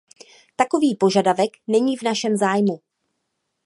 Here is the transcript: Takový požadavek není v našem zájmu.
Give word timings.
Takový 0.55 0.95
požadavek 0.95 1.49
není 1.67 1.97
v 1.97 2.01
našem 2.03 2.35
zájmu. 2.37 2.79